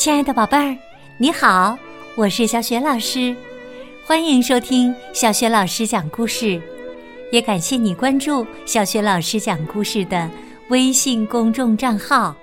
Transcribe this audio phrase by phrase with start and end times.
[0.00, 0.74] 亲爱的宝贝儿，
[1.18, 1.76] 你好，
[2.14, 3.36] 我是小雪老师，
[4.02, 6.58] 欢迎收听小雪老师讲故事，
[7.30, 10.26] 也感谢你关注小雪老师讲故事的
[10.70, 12.34] 微信公众账号。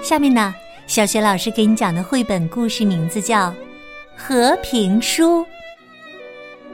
[0.00, 0.54] 下面呢，
[0.86, 3.48] 小雪老师给你讲的绘本故事名字叫
[4.16, 5.40] 《和平书》。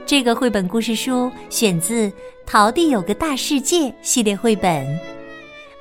[0.04, 2.08] 这个绘本故事书选自
[2.44, 4.86] 《桃地有个大世界》系列绘本，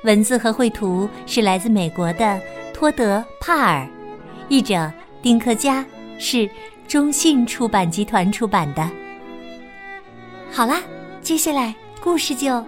[0.02, 2.40] 文字和绘图是来自美国的
[2.82, 3.86] 托德·帕尔，
[4.48, 4.92] 译者
[5.22, 5.86] 丁克佳，
[6.18, 6.50] 是
[6.88, 8.90] 中信出版集团出版的。
[10.50, 10.82] 好啦，
[11.20, 12.60] 接下来故事就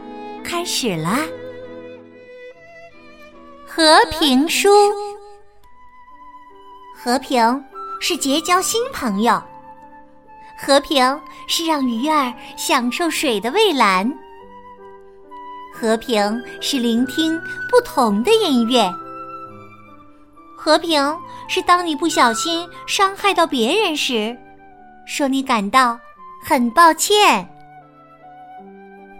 [0.44, 1.18] 开始啦。
[3.66, 4.68] 和平书，
[6.94, 7.64] 和平
[8.00, 9.42] 是结交新朋友。
[10.56, 14.08] 和平是让鱼儿享受水的蔚蓝，
[15.72, 17.36] 和平是聆听
[17.68, 18.88] 不同的音乐，
[20.64, 21.14] 和平
[21.46, 24.34] 是当你不小心伤害到别人时，
[25.04, 26.00] 说你感到
[26.42, 27.46] 很抱歉。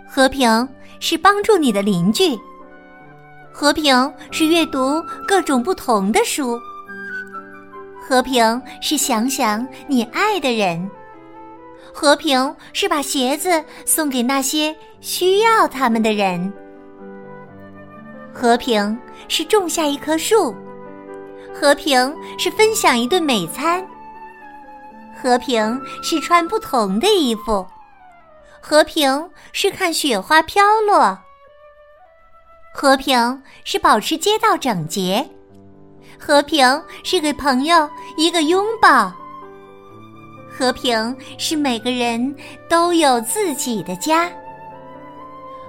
[0.09, 0.67] 和平
[1.01, 2.35] 是帮助你的邻居，
[3.53, 6.59] 和平是阅读各种不同的书，
[8.01, 10.91] 和平是想想你爱的人。
[11.93, 16.51] 和平是把鞋子送给那些需要他们的人。
[18.33, 20.57] 和平是种下一棵树，
[21.55, 23.87] 和平是分享一顿美餐。
[25.17, 27.67] 和平是穿不同的衣服，
[28.61, 31.17] 和平是看雪花飘落。
[32.75, 35.27] 和平是保持街道整洁，
[36.19, 39.11] 和平是给朋友一个拥抱。
[40.51, 42.35] 和平是每个人
[42.69, 44.31] 都有自己的家。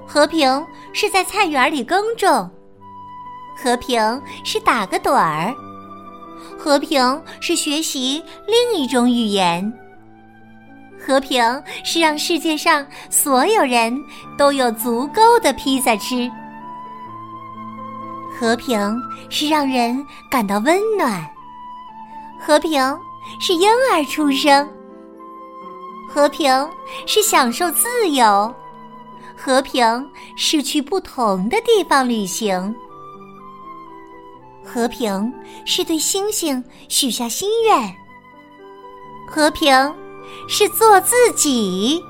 [0.05, 2.49] 和平是在菜园里耕种。
[3.55, 5.53] 和平是打个盹儿。
[6.57, 9.71] 和平是学习另一种语言。
[10.99, 11.43] 和平
[11.83, 13.95] 是让世界上所有人
[14.37, 16.29] 都有足够的披萨吃。
[18.37, 18.77] 和平
[19.29, 21.25] 是让人感到温暖。
[22.39, 22.81] 和平
[23.39, 24.67] 是婴儿出生。
[26.07, 26.67] 和平
[27.05, 28.53] 是享受自由，
[29.35, 32.73] 和平是去不同的地方旅行，
[34.65, 35.31] 和平
[35.63, 37.95] 是对星星许下心愿，
[39.29, 39.93] 和平
[40.49, 42.01] 是做自己，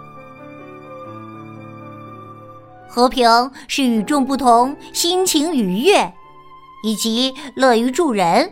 [2.88, 6.12] 和平是与众不同、心情愉悦，
[6.84, 8.52] 以及乐于助人，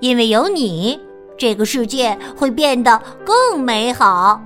[0.00, 0.98] 因为有你，
[1.36, 4.40] 这个世界会变得更美好。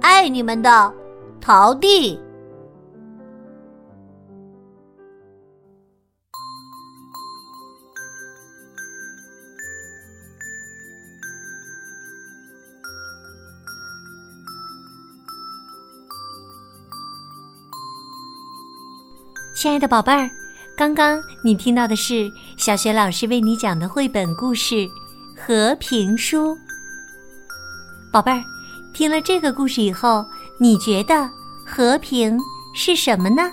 [0.00, 0.92] 爱你们的
[1.40, 2.18] 陶弟。
[19.56, 20.28] 亲爱的宝贝儿，
[20.76, 24.74] 刚刚你听到的是小学老师为你讲的绘本故事
[25.34, 26.54] 《和平书》，
[28.12, 28.44] 宝贝儿。
[28.92, 30.22] 听了这个故事以后，
[30.60, 31.26] 你觉得
[31.64, 32.38] 和平
[32.74, 33.50] 是什么呢？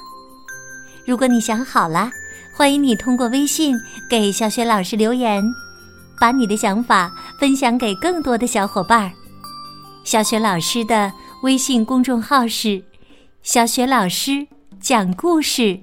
[1.06, 2.12] 如果你想好了，
[2.54, 3.74] 欢迎你通过微信
[4.10, 5.42] 给小雪老师留言，
[6.20, 9.12] 把你的想法分享给更多的小伙伴儿。
[10.04, 11.14] 小雪老师的
[11.44, 12.84] 微信公众号是
[13.42, 14.46] “小雪老师
[14.82, 15.80] 讲故事”，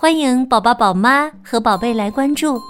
[0.00, 2.62] 欢迎宝宝、宝妈和宝贝来关注，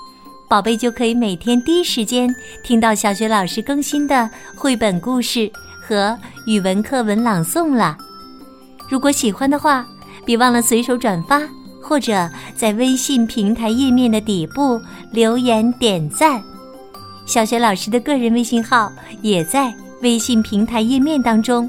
[0.49, 2.35] 宝贝就可以每天第一时间
[2.65, 5.53] 听到小雪老师更新的绘本故事。
[5.79, 7.99] 和语文课文朗诵了。
[8.89, 9.87] 如果喜欢的话，
[10.25, 11.43] 别忘了随手转发，
[11.83, 16.43] 或者在微信平台页面的底部留言点赞。
[17.27, 18.91] 小学老师的个人微信号
[19.21, 21.69] 也在微信平台页面当中，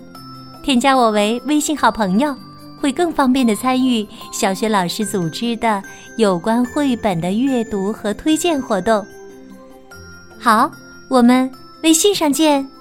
[0.63, 2.33] 添加我为微信好朋友，
[2.79, 5.84] 会更方便的参与小学老师组织的
[6.17, 9.06] 有关绘本的阅读和推荐活动。
[10.39, 10.71] 好，
[11.09, 11.51] 我们
[11.83, 12.78] 微信上见。